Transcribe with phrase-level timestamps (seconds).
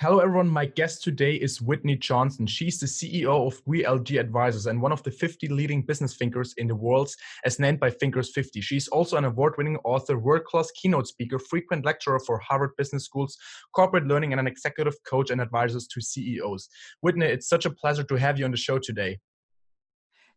[0.00, 0.48] Hello, everyone.
[0.48, 2.46] My guest today is Whitney Johnson.
[2.46, 6.68] She's the CEO of WLJ Advisors and one of the 50 leading business thinkers in
[6.68, 7.10] the world,
[7.44, 8.62] as named by Thinkers 50.
[8.62, 13.04] She's also an award winning author, world class keynote speaker, frequent lecturer for Harvard Business
[13.04, 13.36] School's
[13.74, 16.70] corporate learning, and an executive coach and advisors to CEOs.
[17.02, 19.18] Whitney, it's such a pleasure to have you on the show today.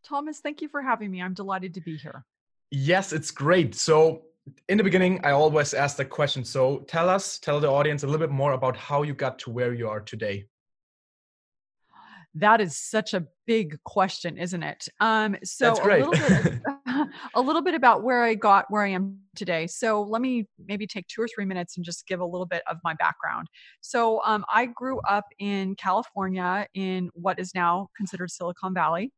[0.04, 1.22] Thomas, thank you for having me.
[1.22, 2.26] I'm delighted to be here.
[2.70, 3.76] Yes, it's great.
[3.76, 4.24] So,
[4.70, 6.44] in the beginning, I always ask the question.
[6.44, 9.52] So tell us, tell the audience a little bit more about how you got to
[9.52, 10.46] where you are today.
[12.36, 14.88] That is such a big question, isn't it?
[15.00, 16.04] Um, so That's great.
[16.04, 16.62] a little bit,
[17.36, 19.68] a little bit about where I got where I am today.
[19.68, 22.64] So let me maybe take two or three minutes and just give a little bit
[22.68, 23.48] of my background.
[23.82, 29.12] So um, I grew up in California in what is now considered Silicon Valley.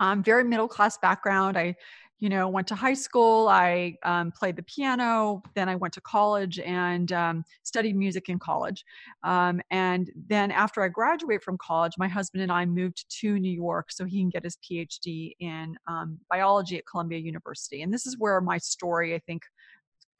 [0.00, 1.56] Um, very middle class background.
[1.56, 1.76] I
[2.22, 3.48] you know, went to high school.
[3.48, 5.42] I um, played the piano.
[5.56, 8.84] Then I went to college and um, studied music in college.
[9.24, 13.50] Um, and then after I graduate from college, my husband and I moved to New
[13.50, 17.82] York so he can get his PhD in um, biology at Columbia University.
[17.82, 19.42] And this is where my story, I think,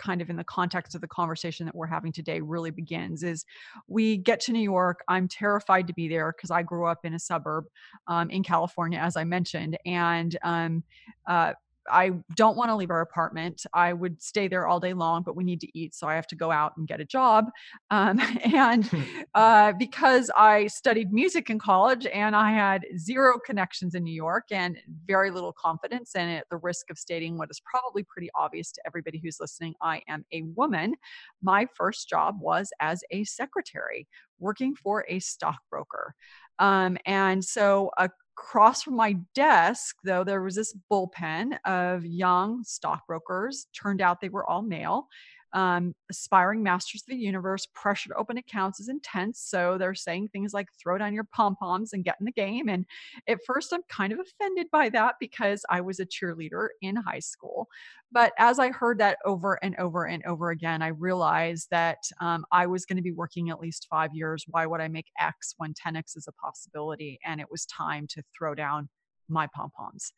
[0.01, 3.45] kind of in the context of the conversation that we're having today really begins is
[3.87, 7.15] we get to new york i'm terrified to be there because i grew up in
[7.15, 7.67] a suburb
[8.09, 10.83] um, in california as i mentioned and um,
[11.29, 11.53] uh,
[11.91, 13.65] I don't want to leave our apartment.
[13.75, 15.95] I would stay there all day long, but we need to eat.
[15.95, 17.47] So I have to go out and get a job.
[17.91, 18.21] Um,
[18.55, 18.89] and
[19.35, 24.45] uh, because I studied music in college and I had zero connections in New York
[24.51, 28.73] and very little confidence, and at the risk of stating what is probably pretty obvious
[28.73, 30.95] to everybody who's listening, I am a woman.
[31.43, 34.07] My first job was as a secretary
[34.39, 36.15] working for a stockbroker.
[36.59, 42.65] Um, and so a across from my desk, though, there was this bullpen of young
[42.65, 43.67] stockbrokers.
[43.73, 45.09] Turned out they were all male
[45.53, 47.67] um, aspiring masters of the universe.
[47.75, 49.41] Pressure to open accounts is intense.
[49.41, 52.69] So they're saying things like throw down your pom poms and get in the game.
[52.69, 52.87] And
[53.29, 57.21] at first, I'm kind of offended by that because I was a cheerleader in high
[57.21, 57.69] school.
[58.11, 62.45] But as I heard that over and over and over again, I realized that um,
[62.53, 64.45] I was going to be working at least five years.
[64.49, 67.19] Why would I make X when 10X is a possibility?
[67.25, 68.91] And it was time to throw down
[69.33, 70.13] my pom poms.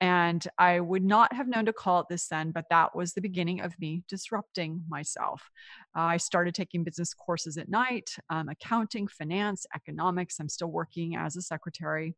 [0.00, 3.20] And I would not have known to call it this then, but that was the
[3.20, 5.50] beginning of me disrupting myself.
[5.96, 10.38] Uh, I started taking business courses at night, um, accounting, finance, economics.
[10.38, 12.14] I'm still working as a secretary.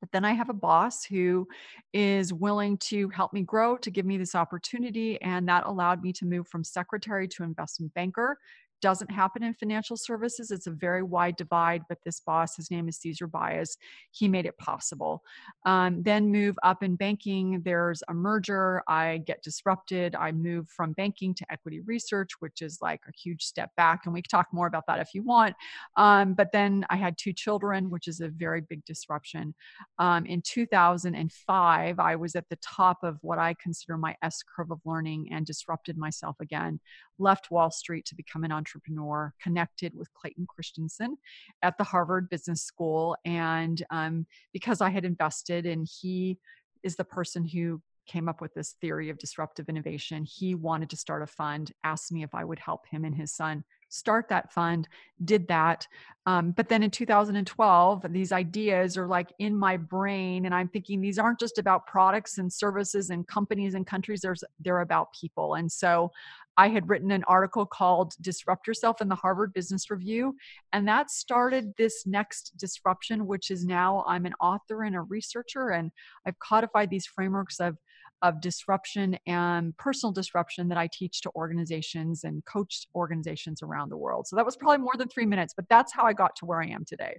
[0.00, 1.48] But then I have a boss who
[1.92, 5.20] is willing to help me grow, to give me this opportunity.
[5.22, 8.38] And that allowed me to move from secretary to investment banker
[8.80, 10.50] doesn't happen in financial services.
[10.50, 13.76] It's a very wide divide, but this boss, his name is Cesar Baez,
[14.10, 15.22] he made it possible.
[15.64, 17.62] Um, then move up in banking.
[17.64, 18.82] There's a merger.
[18.88, 20.14] I get disrupted.
[20.14, 24.02] I move from banking to equity research, which is like a huge step back.
[24.04, 25.54] And we can talk more about that if you want.
[25.96, 29.54] Um, but then I had two children, which is a very big disruption.
[29.98, 34.70] Um, in 2005, I was at the top of what I consider my S curve
[34.70, 36.80] of learning and disrupted myself again,
[37.18, 41.16] left Wall Street to become an entrepreneur entrepreneur, connected with Clayton Christensen
[41.62, 43.16] at the Harvard Business School.
[43.24, 46.38] And um, because I had invested, and he
[46.82, 50.96] is the person who came up with this theory of disruptive innovation, he wanted to
[50.96, 54.52] start a fund, asked me if I would help him and his son start that
[54.52, 54.88] fund,
[55.24, 55.86] did that.
[56.26, 61.00] Um, but then in 2012, these ideas are like in my brain, and I'm thinking
[61.00, 64.20] these aren't just about products and services and companies and countries.
[64.20, 66.10] There's they're about people, and so
[66.56, 70.36] I had written an article called Disrupt Yourself in the Harvard Business Review.
[70.72, 75.70] And that started this next disruption, which is now I'm an author and a researcher,
[75.70, 75.90] and
[76.26, 77.76] I've codified these frameworks of,
[78.22, 83.96] of disruption and personal disruption that I teach to organizations and coach organizations around the
[83.96, 84.26] world.
[84.26, 86.62] So that was probably more than three minutes, but that's how I got to where
[86.62, 87.18] I am today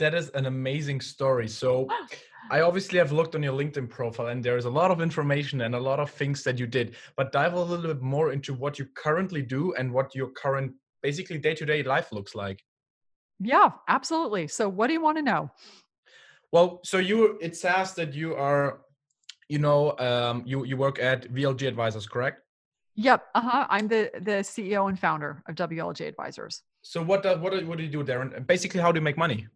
[0.00, 1.46] that is an amazing story.
[1.46, 1.88] So
[2.50, 5.60] I obviously have looked on your LinkedIn profile and there is a lot of information
[5.60, 8.52] and a lot of things that you did, but dive a little bit more into
[8.52, 10.72] what you currently do and what your current
[11.02, 12.64] basically day-to-day life looks like.
[13.38, 14.48] Yeah, absolutely.
[14.48, 15.50] So what do you want to know?
[16.52, 18.80] Well, so you it says that you are
[19.48, 22.42] you know um you you work at WLJ Advisors, correct?
[22.96, 23.24] Yep.
[23.34, 23.66] Uh-huh.
[23.70, 26.62] I'm the the CEO and founder of WLJ Advisors.
[26.82, 28.20] So what do, what do, what do you do there?
[28.22, 29.46] And basically how do you make money?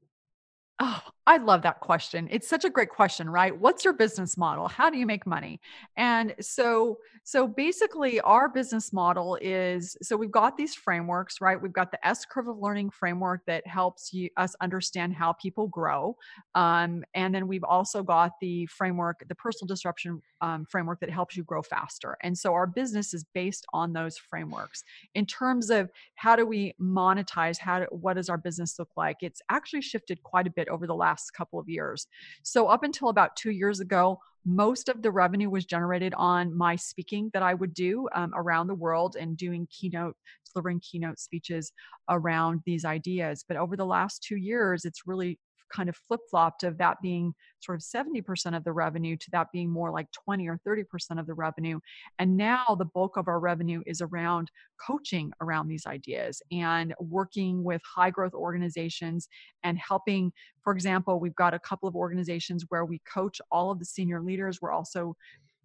[0.79, 2.29] Oh, I love that question.
[2.31, 3.59] It's such a great question, right?
[3.59, 4.69] What's your business model?
[4.69, 5.59] How do you make money?
[5.97, 11.61] And so so basically our business model is so we've got these frameworks, right?
[11.61, 15.67] We've got the S curve of learning framework that helps you us understand how people
[15.69, 16.17] grow.
[16.55, 21.35] Um, and then we've also got the framework, the personal disruption um, framework that helps
[21.35, 22.19] you grow faster.
[22.21, 24.85] And so our business is based on those frameworks.
[25.15, 29.19] In terms of how do we monetize, how do, what does our business look like?
[29.23, 32.07] It's actually shifted quite a bit over the last last couple of years.
[32.43, 36.77] So, up until about two years ago, most of the revenue was generated on my
[36.77, 40.17] speaking that I would do um, around the world and doing keynote,
[40.53, 41.73] delivering keynote speeches
[42.11, 43.45] around these ideas.
[43.47, 45.39] But over the last two years, it's really
[45.75, 49.49] kind of flip flopped of that being sort of 70% of the revenue to that
[49.53, 50.85] being more like 20 or 30%
[51.19, 51.81] of the revenue.
[52.19, 54.51] And now the bulk of our revenue is around
[54.85, 59.29] coaching around these ideas and working with high growth organizations
[59.63, 60.33] and helping.
[60.63, 64.21] For example, we've got a couple of organizations where we coach all of the senior
[64.21, 64.61] leaders.
[64.61, 65.17] We're also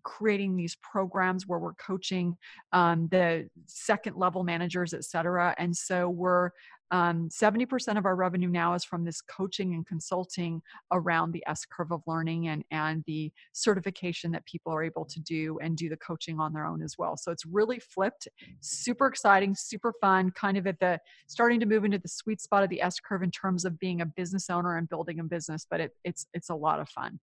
[0.04, 2.38] creating these programs where we're coaching
[2.72, 6.52] um, the second level managers et cetera and so we're
[6.92, 11.66] um, 70% of our revenue now is from this coaching and consulting around the s
[11.66, 15.90] curve of learning and and the certification that people are able to do and do
[15.90, 18.28] the coaching on their own as well so it's really flipped
[18.60, 22.64] super exciting super fun kind of at the starting to move into the sweet spot
[22.64, 25.66] of the s curve in terms of being a business owner and building a business
[25.70, 27.20] but it, it's it's a lot of fun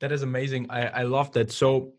[0.00, 0.66] that is amazing.
[0.70, 1.50] I, I love that.
[1.50, 1.94] So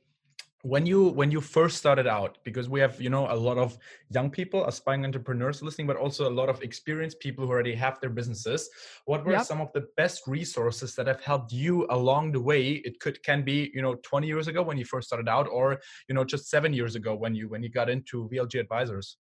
[0.64, 3.78] when you when you first started out because we have you know a lot of
[4.10, 7.98] young people aspiring entrepreneurs listening but also a lot of experienced people who already have
[8.02, 8.70] their businesses
[9.06, 9.46] what were yep.
[9.46, 13.42] some of the best resources that have helped you along the way it could can
[13.42, 15.80] be you know 20 years ago when you first started out or
[16.10, 19.16] you know just seven years ago when you when you got into WLJ advisors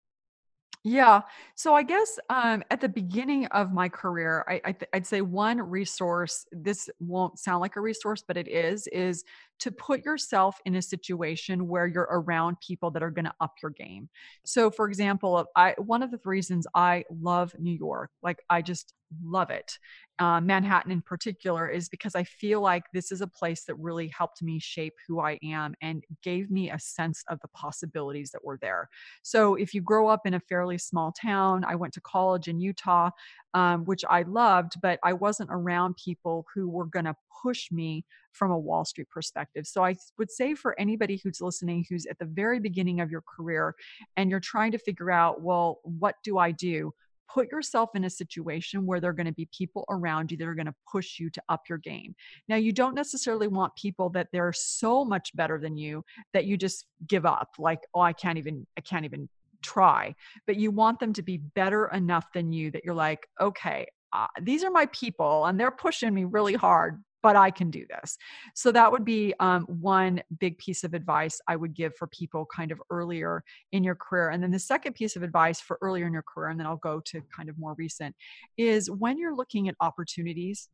[0.87, 1.23] yeah.
[1.55, 5.59] So I guess um, at the beginning of my career, I, I would say one
[5.59, 6.45] resource.
[6.53, 8.87] This won't sound like a resource, but it is.
[8.89, 9.25] Is
[9.61, 13.55] to put yourself in a situation where you're around people that are going to up
[13.63, 14.11] your game.
[14.45, 18.93] So, for example, I one of the reasons I love New York, like I just
[19.23, 19.79] love it,
[20.19, 24.09] uh, Manhattan in particular, is because I feel like this is a place that really
[24.09, 28.45] helped me shape who I am and gave me a sense of the possibilities that
[28.45, 28.89] were there.
[29.23, 32.61] So, if you grow up in a fairly small town, I went to college in
[32.61, 33.11] Utah,
[33.55, 38.05] um, which I loved, but I wasn't around people who were going to push me
[38.33, 39.67] from a Wall Street perspective.
[39.67, 43.23] So I would say for anybody who's listening, who's at the very beginning of your
[43.23, 43.75] career
[44.17, 46.93] and you're trying to figure out, well, what do I do?
[47.35, 50.47] Put yourself in a situation where there are going to be people around you that
[50.47, 52.15] are going to push you to up your game.
[52.49, 56.57] Now, you don't necessarily want people that they're so much better than you that you
[56.57, 59.29] just give up, like, oh, I can't even, I can't even
[59.63, 60.15] try.
[60.47, 64.29] But you want them to be better enough than you that you're like, okay, uh,
[64.41, 68.19] these are my people and they're pushing me really hard but I can do this.
[68.55, 72.47] So that would be um, one big piece of advice I would give for people
[72.55, 73.43] kind of earlier
[73.73, 74.29] in your career.
[74.29, 76.77] And then the second piece of advice for earlier in your career, and then I'll
[76.77, 78.15] go to kind of more recent,
[78.59, 80.69] is when you're looking at opportunities,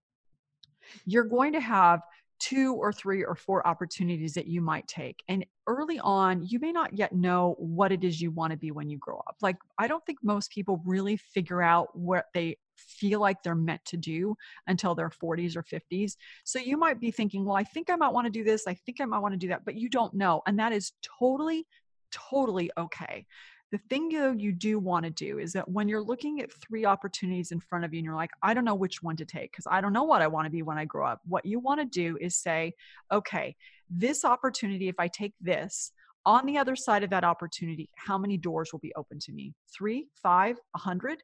[1.07, 2.01] you're going to have
[2.41, 5.23] two or three or four opportunities that you might take.
[5.29, 8.73] And early on, you may not yet know what it is you want to be
[8.73, 9.37] when you grow up.
[9.41, 13.85] Like, I don't think most people really figure out what they feel like they're meant
[13.87, 14.37] to do
[14.67, 16.17] until their 40s or 50s.
[16.45, 18.67] So you might be thinking, well, I think I might want to do this.
[18.67, 20.43] I think I might want to do that, but you don't know.
[20.47, 21.67] And that is totally,
[22.11, 23.27] totally okay.
[23.73, 26.85] The thing though you do want to do is that when you're looking at three
[26.85, 29.53] opportunities in front of you and you're like, I don't know which one to take
[29.53, 31.21] because I don't know what I want to be when I grow up.
[31.25, 32.75] What you want to do is say,
[33.13, 33.55] okay,
[33.89, 35.93] this opportunity, if I take this,
[36.27, 39.55] on the other side of that opportunity, how many doors will be open to me?
[39.73, 41.23] Three, five, a hundred?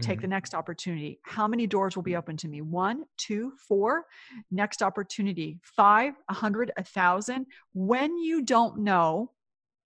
[0.00, 0.22] Take mm-hmm.
[0.22, 4.04] the next opportunity how many doors will be open to me one two four
[4.50, 9.30] next opportunity five a hundred a thousand when you don't know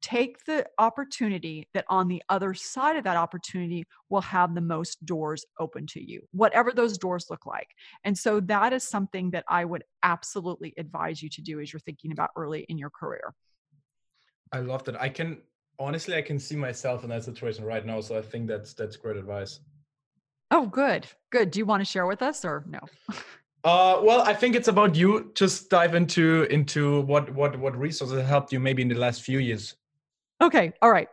[0.01, 5.05] take the opportunity that on the other side of that opportunity will have the most
[5.05, 7.69] doors open to you, whatever those doors look like.
[8.05, 11.81] And so that is something that I would absolutely advise you to do as you're
[11.81, 13.35] thinking about early in your career.
[14.53, 15.01] I love that.
[15.01, 15.39] I can
[15.79, 18.01] honestly I can see myself in that situation right now.
[18.01, 19.61] So I think that's that's great advice.
[20.51, 21.07] Oh, good.
[21.31, 21.51] Good.
[21.51, 22.81] Do you want to share with us or no?
[23.65, 25.33] Uh, well, I think it's about you.
[25.35, 29.41] Just dive into into what what what resources helped you maybe in the last few
[29.41, 29.75] years.
[30.41, 30.73] Okay.
[30.81, 31.09] All right.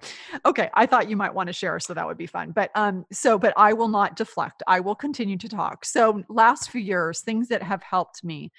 [0.45, 0.69] Okay.
[0.75, 2.51] I thought you might want to share, so that would be fun.
[2.51, 4.61] But um, so but I will not deflect.
[4.67, 5.83] I will continue to talk.
[5.83, 8.51] So last few years, things that have helped me.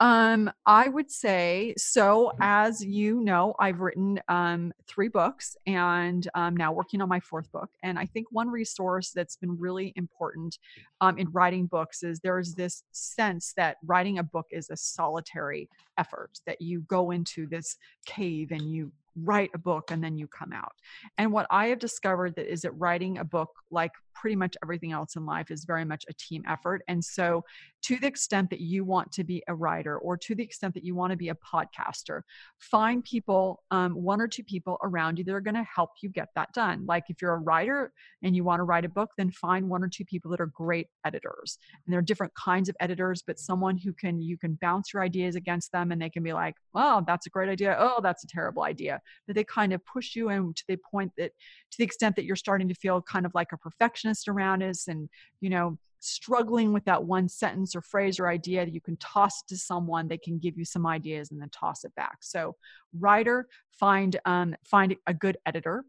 [0.00, 2.32] Um, I would say so.
[2.34, 2.42] Mm-hmm.
[2.42, 7.50] As you know, I've written um, three books and I'm now working on my fourth
[7.52, 7.70] book.
[7.82, 10.58] And I think one resource that's been really important
[11.00, 15.68] um, in writing books is there's this sense that writing a book is a solitary
[15.96, 18.90] effort, that you go into this cave and you
[19.22, 20.72] write a book and then you come out.
[21.18, 24.92] And what I have discovered that is that writing a book, like pretty much everything
[24.92, 26.82] else in life, is very much a team effort.
[26.88, 27.44] And so,
[27.82, 30.84] to the extent that you want to be a writer, or to the extent that
[30.84, 32.22] you want to be a podcaster,
[32.58, 36.08] find people, um, one or two people around you that are going to help you
[36.08, 36.86] get that done.
[36.86, 37.92] Like if you're a writer
[38.22, 40.46] and you want to write a book, then find one or two people that are
[40.46, 41.58] great editors.
[41.84, 45.02] And there are different kinds of editors, but someone who can you can bounce your
[45.02, 47.76] ideas against them, and they can be like, "Oh, that's a great idea.
[47.78, 51.12] Oh, that's a terrible idea." But they kind of push you, and to the point
[51.18, 51.32] that,
[51.70, 54.88] to the extent that you're starting to feel kind of like a perfectionist around us,
[54.88, 55.08] and
[55.40, 59.42] you know struggling with that one sentence or phrase or idea that you can toss
[59.42, 62.18] to someone they can give you some ideas and then toss it back.
[62.20, 62.54] So
[62.98, 65.84] writer find um, find a good editor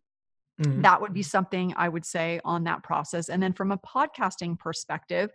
[0.59, 0.81] Mhm.
[0.83, 3.29] that would be something I would say on that process.
[3.29, 5.29] And then from a podcasting perspective,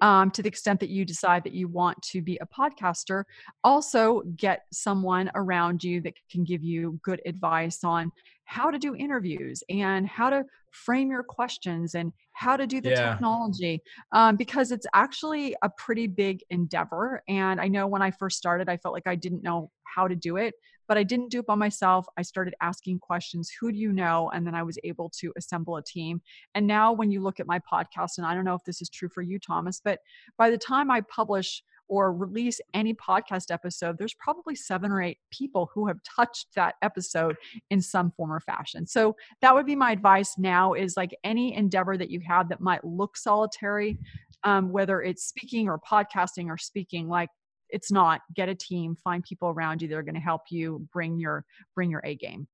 [0.00, 3.24] um, to the extent that you decide that you want to be a podcaster,
[3.64, 8.12] also get someone around you that can give you good advice on
[8.44, 12.90] how to do interviews and how to frame your questions and how to do the
[12.90, 13.12] Yeah.
[13.12, 13.80] technology
[14.12, 18.68] um, because it's actually a pretty big endeavor and i know when i first started
[18.68, 20.54] i felt like i didn't know how to do it
[20.88, 22.06] but I didn't do it by myself.
[22.16, 24.30] I started asking questions who do you know?
[24.34, 26.20] And then I was able to assemble a team.
[26.54, 28.88] And now, when you look at my podcast, and I don't know if this is
[28.88, 30.00] true for you, Thomas, but
[30.36, 35.18] by the time I publish or release any podcast episode, there's probably seven or eight
[35.30, 37.36] people who have touched that episode
[37.70, 38.86] in some form or fashion.
[38.86, 42.60] So that would be my advice now is like any endeavor that you have that
[42.60, 43.98] might look solitary,
[44.44, 47.30] um, whether it's speaking or podcasting or speaking, like
[47.70, 50.86] it's not get a team find people around you that are going to help you
[50.92, 51.44] bring your
[51.74, 52.46] bring your a game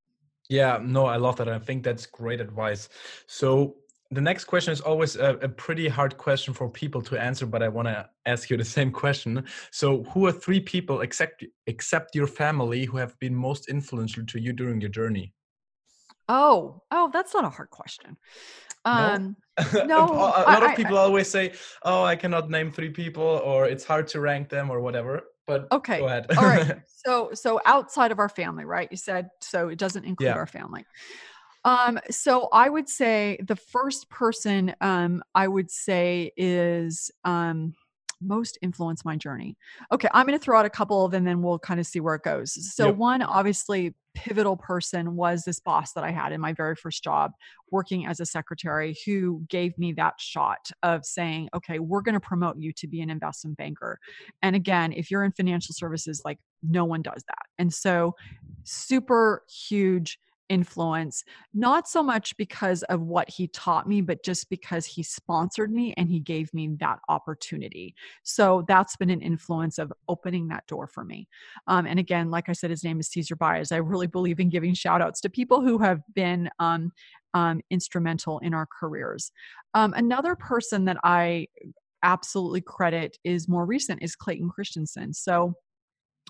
[0.48, 1.48] Yeah, no, I love that.
[1.48, 2.88] I think that's great advice.
[3.26, 3.76] So
[4.10, 7.62] the next question is always a, a pretty hard question for people to answer, but
[7.62, 9.44] I want to ask you the same question.
[9.70, 14.38] So, who are three people except except your family who have been most influential to
[14.38, 15.32] you during your journey?
[16.28, 18.16] oh oh that's not a hard question
[18.84, 19.36] um
[19.74, 21.52] a No, a I- lot I- of people always say,
[21.84, 25.24] "Oh, I cannot name three people," or "It's hard to rank them," or whatever.
[25.46, 26.26] But Okay, go ahead.
[26.38, 30.28] all right so so outside of our family right you said so it doesn't include
[30.28, 30.36] Yeah.
[30.36, 30.86] our family
[31.64, 37.74] um so i would say the first person um i would say is um
[38.24, 39.56] most influenced my journey
[39.90, 41.86] okay i'm going to throw out a couple of them and then we'll kind of
[41.86, 42.96] see where it goes so Yep.
[42.96, 47.32] one obviously pivotal person was this boss that i had in my very first job
[47.70, 52.20] working as a secretary who gave me that shot of saying okay we're going to
[52.20, 53.98] promote you to be an investment banker
[54.42, 57.46] and again, if you're in financial services, like no one does that.
[57.58, 58.14] And so,
[58.64, 60.18] super huge
[60.52, 65.72] influence, not so much because of what he taught me, but just because he sponsored
[65.72, 67.94] me and he gave me that opportunity.
[68.22, 71.26] So, that's been an influence of opening that door for me.
[71.66, 73.72] Um, and again, like I said, his name is Caesar Baez.
[73.72, 76.92] I really believe in giving shout outs to people who have been um,
[77.34, 79.32] um, instrumental in our careers.
[79.74, 81.46] Um, another person that I
[82.02, 85.14] absolutely credit is more recent is Clayton Christensen.
[85.14, 85.54] So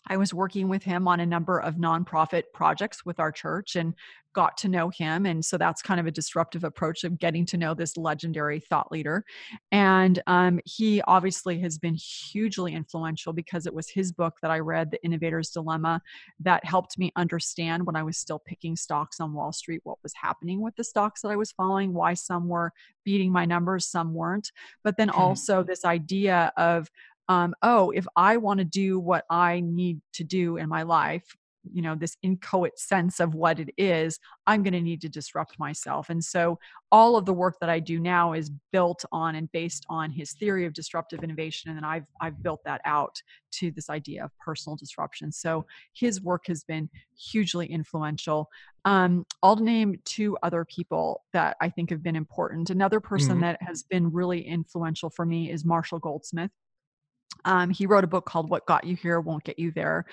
[0.08, 3.94] I was working with him on a number of nonprofit projects with our church and
[4.34, 5.26] got to know him.
[5.26, 8.90] And so that's kind of a disruptive approach of getting to know this legendary thought
[8.90, 9.24] leader.
[9.70, 14.60] And um, he obviously has been hugely influential because it was his book that I
[14.60, 16.00] read, The Innovator's Dilemma,
[16.40, 20.14] that helped me understand when I was still picking stocks on Wall Street what was
[20.14, 22.72] happening with the stocks that I was following, why some were
[23.04, 24.50] beating my numbers, some weren't.
[24.82, 25.20] But then Hmm.
[25.20, 26.90] also this idea of
[27.28, 31.24] um, oh, if I want to do what I need to do in my life,
[31.72, 35.60] you know, this inchoate sense of what it is, I'm going to need to disrupt
[35.60, 36.10] myself.
[36.10, 36.58] And so
[36.90, 40.32] all of the work that I do now is built on and based on his
[40.32, 41.70] theory of disruptive innovation.
[41.70, 43.14] And then I've, I've built that out
[43.52, 45.30] to this idea of personal disruption.
[45.30, 48.48] So his work has been hugely influential.
[48.84, 52.70] Um, I'll name two other people that I think have been important.
[52.70, 53.42] Another person Mhm.
[53.42, 56.50] that has been really influential for me is Marshall Goldsmith.
[57.44, 60.06] Um, he wrote a book called What Got You Here Won't Get You There.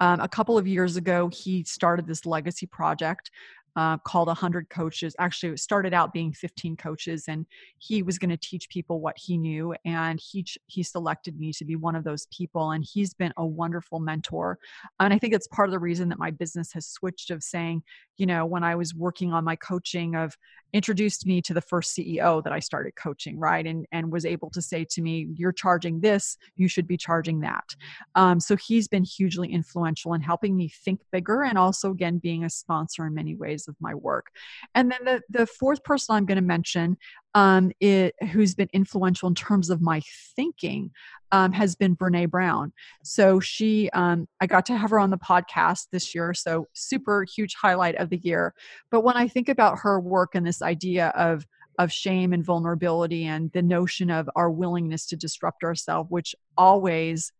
[0.00, 3.30] Um, a couple of years ago, he started this legacy project
[3.76, 5.14] uh, called 100 coaches.
[5.18, 7.44] Actually, it started out being 15 coaches, and
[7.78, 9.74] he was going to teach people what he knew.
[9.84, 12.70] And he he selected me to be one of those people.
[12.70, 14.58] And he's been a wonderful mentor.
[14.98, 17.82] And I think it's part of the reason that my business has switched of saying,
[18.16, 20.36] you know, when I was working on my coaching, of
[20.72, 24.50] introduced me to the first CEO that I started coaching, right, and and was able
[24.50, 27.76] to say to me, "You're charging this, you should be charging that."
[28.14, 32.44] Um, so he's been hugely influential in helping me think bigger, and also again being
[32.44, 34.26] a sponsor in many ways of my work.
[34.74, 36.96] And then the, the fourth person I'm going to mention,
[37.34, 40.02] um, it, who's been influential in terms of my
[40.34, 40.90] thinking,
[41.32, 42.72] um, has been Brene Brown.
[43.02, 46.34] So she, um, I got to have her on the podcast this year.
[46.34, 48.54] So super huge highlight of the year.
[48.90, 51.46] But when I think about her work and this idea of
[51.78, 57.32] of shame and vulnerability and the notion of our willingness to disrupt ourselves, which always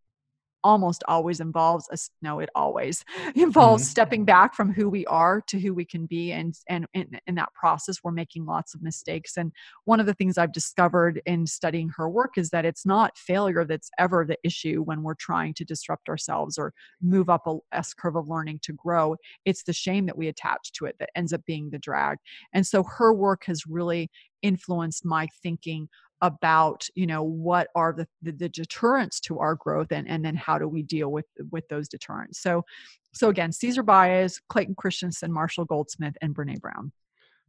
[0.64, 3.90] almost always involves us no it always involves mm-hmm.
[3.90, 7.34] stepping back from who we are to who we can be and and in, in,
[7.36, 9.36] that process we're making lots of mistakes.
[9.36, 9.52] And
[9.84, 13.64] one of the things i've discovered in studying her work is that it's not failure
[13.64, 17.94] that's ever the issue when we're trying to disrupt ourselves or move up a s
[17.94, 19.16] curve of learning to grow.
[19.44, 22.18] It's the shame that we attach to it that ends up being the drag.
[22.52, 24.10] And so her work has really
[24.42, 25.88] influenced my thinking
[26.22, 30.34] about you know what are the, the, the deterrents to our growth and and then
[30.34, 32.40] how do we deal with with those deterrents.
[32.40, 32.64] So
[33.12, 36.92] so again caesar baez clayton christensen marshall goldsmith and brene brown.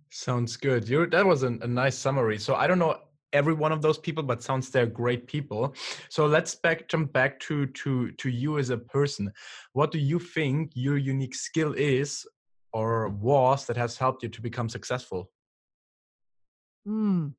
[0.09, 0.87] Sounds good.
[0.87, 2.37] You that was a, a nice summary.
[2.39, 2.97] So i don't know
[3.33, 5.75] every one of those people but sounds they're great people.
[6.09, 9.31] So let's back jump back to to to you as a person.
[9.73, 12.25] What do you think your unique skill is
[12.73, 15.31] or was that has helped you to become successful?
[16.87, 17.33] Mm.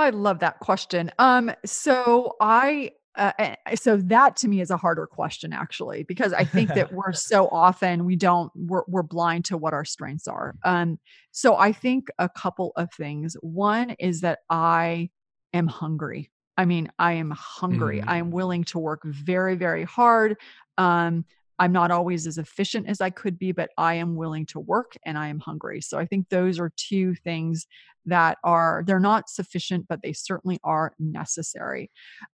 [0.00, 1.10] I love that question.
[1.18, 6.44] Um, so I uh, so that to me is a harder question actually because I
[6.44, 10.56] think that we're so often we don't we're we're blind to what our strengths are.
[10.64, 10.98] Um,
[11.30, 13.36] so I think a couple of things.
[13.40, 15.10] One is that I
[15.52, 16.30] am hungry.
[16.56, 18.00] I mean, I am hungry.
[18.00, 18.04] Mm.
[18.08, 20.36] I am willing to work very very hard.
[20.76, 21.24] Um,
[21.58, 24.96] I'm not always as efficient as I could be, but I am willing to work
[25.04, 25.80] and I am hungry.
[25.80, 27.66] So I think those are two things
[28.06, 31.90] that are they're not sufficient, but they certainly are necessary.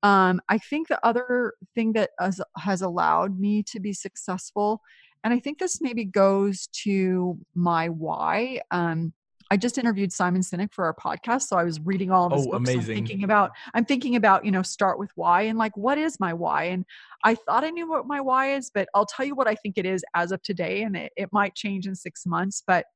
[0.03, 4.83] Um, I think the other thing that has, has allowed me to be successful,
[5.25, 8.61] and I think this maybe goes to my why.
[8.71, 9.13] Um,
[9.51, 12.47] I just interviewed Simon Sinek for our podcast, so I was reading all of his
[12.47, 12.71] oh, books.
[12.71, 12.81] Amazing.
[12.81, 16.19] I'm thinking about I'm thinking about you know start with why and like what is
[16.19, 16.65] my why?
[16.65, 16.85] And
[17.23, 19.79] I thought I knew what my why is, but I'll tell you what I think
[19.79, 22.63] it is as of today, and it, it might change in six months.
[22.67, 22.87] But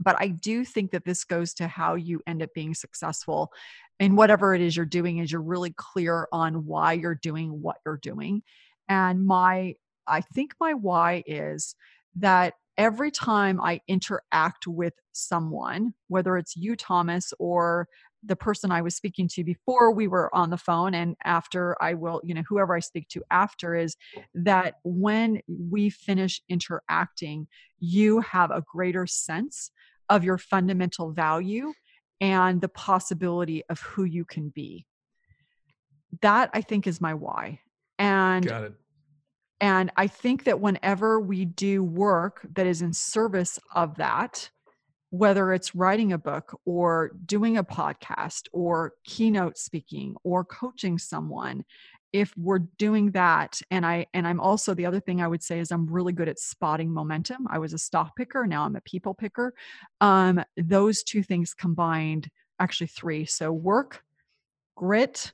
[0.00, 3.52] but I do think that this goes to how you end up being successful
[3.98, 5.18] in whatever it is you're doing.
[5.18, 8.42] Is you're really clear on why you're doing what you're doing,
[8.88, 9.74] and my
[10.06, 11.74] I think my why is
[12.16, 17.88] that every time I interact with someone, whether it's you, Thomas, or
[18.24, 21.94] the person I was speaking to before we were on the phone and after I
[21.94, 23.96] will, you know, whoever I speak to after, is
[24.34, 27.48] that when we finish interacting,
[27.78, 29.70] you have a greater sense
[30.08, 31.72] of your fundamental value
[32.20, 34.86] and the possibility of who you can be.
[36.22, 37.60] That I think is my why.
[37.98, 38.44] And
[39.60, 44.50] and I think that whenever we do work that is in service of that,
[45.10, 51.64] whether it's writing a book or doing a podcast or keynote speaking or coaching someone,
[52.12, 55.58] if we're doing that and i and i'm also the other thing i would say
[55.58, 57.46] is i'm really good at spotting momentum.
[57.50, 59.52] I was a stock picker now i'm a people picker.
[60.00, 64.02] Um, those two things combined actually three so work
[64.74, 65.32] grit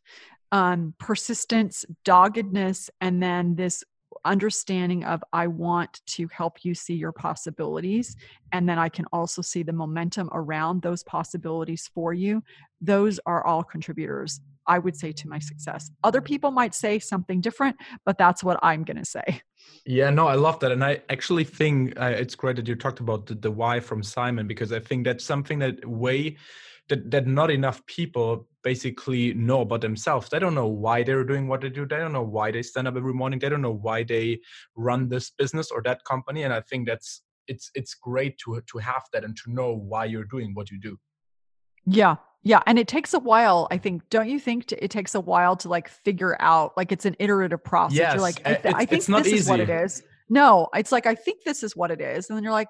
[0.50, 3.84] um, persistence doggedness and then this
[4.24, 8.16] understanding of I want to help you see your possibilities
[8.52, 12.42] and then I can also see the momentum around those possibilities for you.
[12.80, 15.90] Those are all contributors I would say to my success.
[16.02, 19.42] Other people might say something different, but that's what I'm going to say.
[19.86, 20.72] Yeah, no, I love that.
[20.72, 24.02] And I actually think uh, it's great that you talked about the, the why from
[24.02, 26.36] Simon, because I think that's something that way
[26.88, 30.28] that, that not enough people basically know about themselves.
[30.28, 31.86] They don't know why they're doing what they do.
[31.86, 33.38] They don't know why they stand up every morning.
[33.38, 34.40] They don't know why they
[34.76, 36.42] run this business or that company.
[36.42, 40.06] And I think that's it's it's great to to have that and to know why
[40.06, 40.98] you're doing what you do.
[41.86, 42.16] Yeah.
[42.46, 44.02] Yeah, and it takes a while, I think.
[44.10, 47.16] Don't you think to, it takes a while to like figure out like it's an
[47.18, 47.96] iterative process.
[47.96, 49.36] Yes, you're like I, th- I think this easy.
[49.36, 50.02] is what it is.
[50.28, 52.68] No, it's like I think this is what it is and then you're like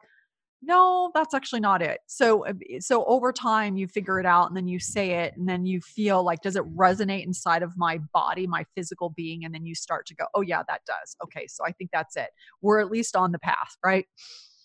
[0.67, 2.01] no, that's actually not it.
[2.07, 5.49] So uh, so over time you figure it out and then you say it and
[5.49, 9.55] then you feel like does it resonate inside of my body, my physical being and
[9.55, 12.31] then you start to go, "Oh yeah, that does." Okay, so I think that's it.
[12.63, 14.07] We're at least on the path, right?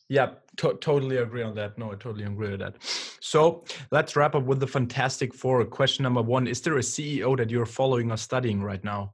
[0.10, 1.78] Yeah, to- totally agree on that.
[1.78, 2.76] No, I totally agree with that.
[3.22, 5.64] So let's wrap up with the Fantastic Four.
[5.66, 9.14] Question number one Is there a CEO that you're following or studying right now?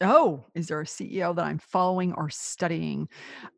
[0.00, 3.08] Oh, is there a CEO that I'm following or studying?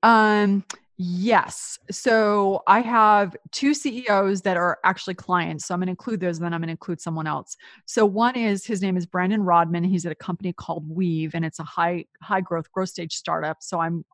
[0.02, 0.64] Um,
[0.98, 1.78] yes.
[1.90, 5.66] So I have two CEOs that are actually clients.
[5.66, 7.56] So I'm going to include those, and then I'm going to include someone else.
[7.84, 9.84] So one is his name is Brandon Rodman.
[9.84, 13.58] He's at a company called Weave, and it's a high high growth growth stage startup.
[13.60, 14.04] So I'm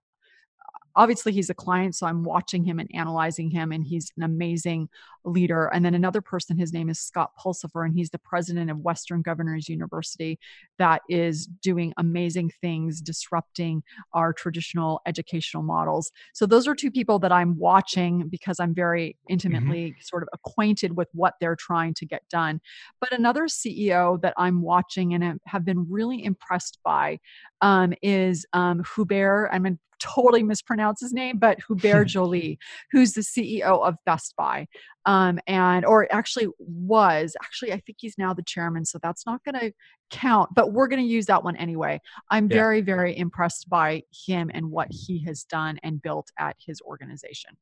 [0.96, 4.88] obviously he's a client so i'm watching him and analyzing him and he's an amazing
[5.24, 8.78] leader and then another person his name is scott pulsipher and he's the president of
[8.78, 10.38] western governors university
[10.78, 17.18] that is doing amazing things disrupting our traditional educational models so those are two people
[17.18, 19.32] that i'm watching because i'm very mm-hmm.
[19.32, 20.00] intimately mm-hmm.
[20.00, 22.60] sort of acquainted with what they're trying to get done
[23.00, 27.18] but another ceo that i'm watching and have been really impressed by
[27.60, 32.58] um, is um, hubert i'm totally mispronounce his name, but Hubert Joly,
[32.90, 34.66] who's the CEO of Best Buy.
[35.04, 39.42] Um, and, or actually was, actually, I think he's now the chairman, so that's not
[39.44, 39.72] going to
[40.10, 42.00] count, but we're going to use that one anyway.
[42.30, 42.56] I'm yeah.
[42.56, 47.56] very, very impressed by him and what he has done and built at his organization.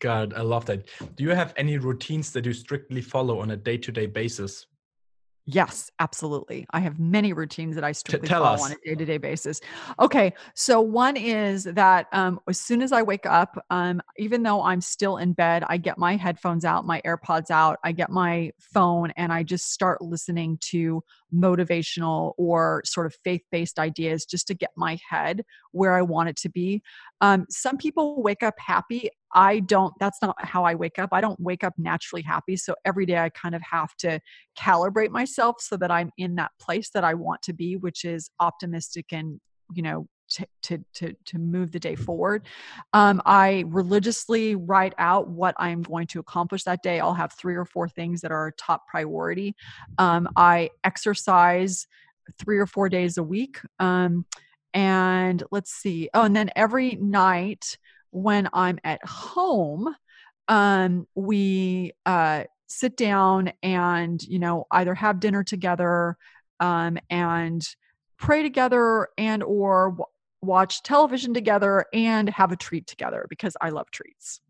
[0.00, 0.86] God, I love that.
[1.16, 4.66] Do you have any routines that you strictly follow on a day to day basis?
[5.48, 6.66] Yes, absolutely.
[6.72, 8.64] I have many routines that I strictly follow us.
[8.64, 9.60] on a day-to-day basis.
[10.00, 14.60] Okay, so one is that um, as soon as I wake up, um, even though
[14.60, 18.50] I'm still in bed, I get my headphones out, my AirPods out, I get my
[18.58, 24.54] phone, and I just start listening to motivational or sort of faith-based ideas just to
[24.54, 26.82] get my head where I want it to be.
[27.20, 29.10] Um, some people wake up happy.
[29.34, 31.10] I don't, that's not how I wake up.
[31.12, 32.56] I don't wake up naturally happy.
[32.56, 34.20] So every day I kind of have to
[34.58, 38.30] calibrate myself so that I'm in that place that I want to be, which is
[38.40, 39.40] optimistic and,
[39.74, 40.08] you know,
[40.62, 42.46] to, to to move the day forward.
[42.92, 46.98] Um, I religiously write out what I'm going to accomplish that day.
[46.98, 49.54] I'll have three or four things that are top priority.
[49.98, 51.86] Um, I exercise
[52.38, 53.60] three or four days a week.
[53.78, 54.26] Um,
[54.74, 56.10] and let's see.
[56.12, 57.78] Oh, and then every night
[58.16, 59.94] when I'm at home,
[60.48, 66.16] um, we uh, sit down and you know either have dinner together
[66.58, 67.62] um, and
[68.18, 70.06] pray together and or w-
[70.40, 74.40] watch television together and have a treat together because I love treats,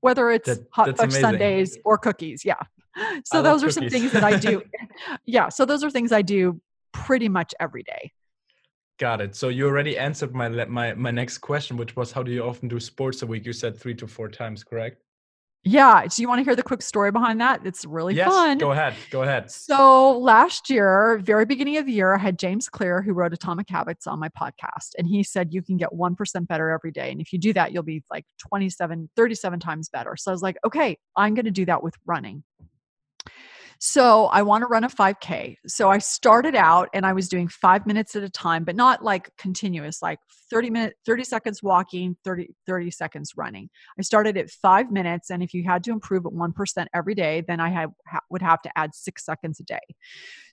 [0.00, 2.44] whether it's that, hot fudge sundaes or cookies.
[2.44, 2.60] Yeah.
[3.24, 4.62] So I those are some things that I do.
[5.26, 5.48] yeah.
[5.48, 6.60] So those are things I do
[6.92, 8.12] pretty much every day.
[8.98, 9.36] Got it.
[9.36, 12.68] So you already answered my my my next question, which was how do you often
[12.68, 13.44] do sports a week?
[13.44, 15.02] You said three to four times, correct?
[15.66, 16.06] Yeah.
[16.06, 17.66] Do you want to hear the quick story behind that?
[17.66, 18.56] It's really yes, fun.
[18.56, 18.94] Go ahead.
[19.10, 19.50] Go ahead.
[19.50, 23.68] So last year, very beginning of the year, I had James Clear, who wrote Atomic
[23.68, 24.90] Habits, on my podcast.
[24.96, 27.10] And he said, you can get 1% better every day.
[27.10, 30.14] And if you do that, you'll be like 27, 37 times better.
[30.16, 32.44] So I was like, okay, I'm going to do that with running.
[33.78, 35.56] So I want to run a 5K.
[35.66, 39.04] So I started out and I was doing five minutes at a time, but not
[39.04, 40.18] like continuous, like
[40.50, 43.68] 30 minutes, 30 seconds walking, 30, 30 seconds running.
[43.98, 45.30] I started at five minutes.
[45.30, 47.90] And if you had to improve at 1% every day, then I had,
[48.30, 49.78] would have to add six seconds a day.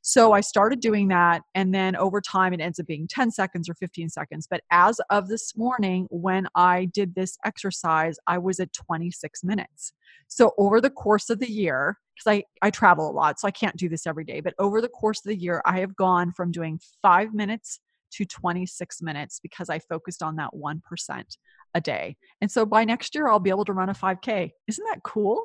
[0.02, 1.44] So I started doing that.
[1.56, 4.48] And then over time, it ends up being 10 seconds or 15 seconds.
[4.50, 9.94] But as of this morning, when I did this exercise, I was at 26 minutes.
[10.28, 13.52] So over the course of the year, because I, I travel a lot, so I
[13.52, 16.32] can't do this every day, but over the course of the year, I have gone
[16.32, 17.80] from doing five minutes
[18.14, 21.38] to 26 minutes because I focused on that 1%
[21.74, 22.16] a day.
[22.42, 24.52] And so by next year, I'll be able to run a 5K.
[24.68, 25.44] Isn't that cool?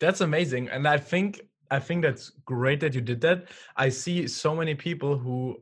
[0.00, 0.68] That's amazing.
[0.68, 3.46] And I think I think that's great that you did that.
[3.76, 5.56] I see so many people who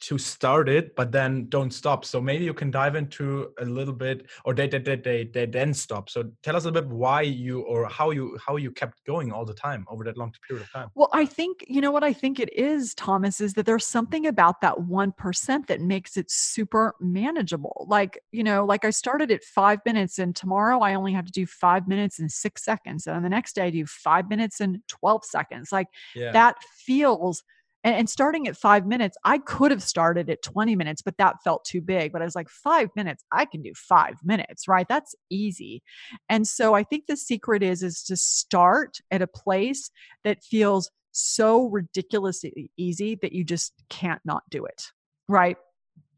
[0.00, 2.04] to start it but then don't stop.
[2.04, 5.46] So maybe you can dive into a little bit or they they, they, they, they
[5.46, 6.10] then stop.
[6.10, 9.44] So tell us a bit why you or how you how you kept going all
[9.44, 10.88] the time over that long period of time.
[10.94, 14.26] Well i think you know what i think it is thomas is that there's something
[14.26, 17.86] about that 1% that makes it super manageable.
[17.88, 21.32] Like you know like i started at five minutes and tomorrow i only have to
[21.32, 24.80] do five minutes and six seconds and the next day i do five minutes and
[24.88, 25.72] 12 seconds.
[25.72, 26.32] Like yeah.
[26.32, 27.42] that feels
[27.84, 31.36] and, and starting at five minutes, I could have started at 20 minutes, but that
[31.44, 32.12] felt too big.
[32.12, 34.86] But I was like, five minutes, I can do five minutes, right?
[34.88, 35.82] That's easy.
[36.28, 39.90] And so I think the secret is is to start at a place
[40.24, 44.84] that feels so ridiculously easy that you just can't not do it.
[45.28, 45.56] Right.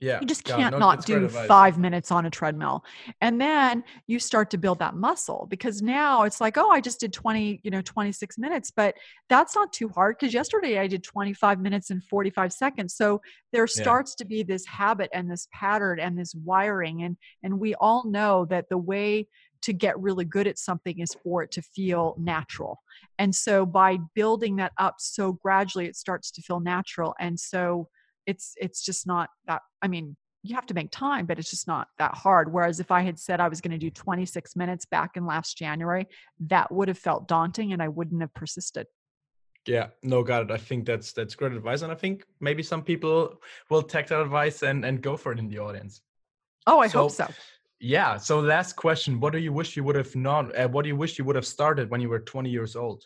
[0.00, 0.18] Yeah.
[0.20, 2.84] You just can't no, not do five minutes on a treadmill.
[3.20, 7.00] And then you start to build that muscle because now it's like, oh, I just
[7.00, 8.94] did 20, you know, 26 minutes, but
[9.28, 12.94] that's not too hard because yesterday I did 25 minutes and 45 seconds.
[12.94, 13.20] So
[13.52, 14.24] there starts yeah.
[14.24, 17.02] to be this habit and this pattern and this wiring.
[17.02, 19.28] And and we all know that the way
[19.62, 22.80] to get really good at something is for it to feel natural.
[23.18, 27.88] And so by building that up so gradually it starts to feel natural and so
[28.30, 31.66] it's it's just not that I mean you have to make time, but it's just
[31.68, 32.50] not that hard.
[32.50, 35.58] Whereas if I had said I was going to do 26 minutes back in last
[35.58, 36.06] January,
[36.46, 38.86] that would have felt daunting and I wouldn't have persisted.
[39.66, 40.50] Yeah, no, got it.
[40.50, 44.22] I think that's that's great advice, and I think maybe some people will take that
[44.22, 46.00] advice and and go for it in the audience.
[46.66, 47.26] Oh, I so, hope so.
[47.78, 48.16] Yeah.
[48.16, 50.52] So, last question: What do you wish you would have known?
[50.56, 53.04] Uh, what do you wish you would have started when you were 20 years old?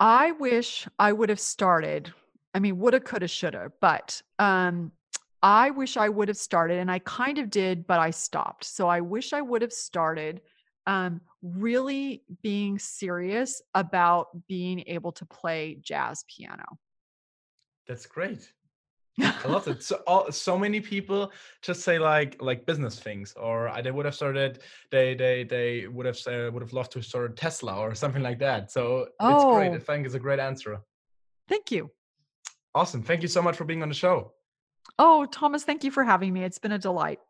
[0.00, 2.12] I wish I would have started.
[2.54, 4.92] I mean, woulda, coulda, shoulda, but um,
[5.42, 8.64] I wish I would have started, and I kind of did, but I stopped.
[8.64, 10.40] So I wish I would have started
[10.86, 16.64] um, really being serious about being able to play jazz piano.
[17.86, 18.52] That's great.
[19.22, 19.82] I love it.
[19.82, 24.06] So all, so many people just say like like business things, or uh, they would
[24.06, 24.60] have started.
[24.90, 28.38] They they they would have said, would have loved to start Tesla or something like
[28.40, 28.70] that.
[28.70, 29.34] So oh.
[29.34, 29.72] it's great.
[29.72, 29.78] I oh.
[29.80, 30.80] think it's a great answer.
[31.48, 31.90] Thank you.
[32.74, 33.02] Awesome.
[33.02, 34.32] Thank you so much for being on the show.
[34.98, 36.44] Oh, Thomas, thank you for having me.
[36.44, 37.20] It's been a delight.